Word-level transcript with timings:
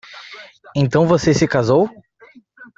Então 0.75 1.05
você 1.05 1.31
se 1.31 1.47
casou? 1.47 1.87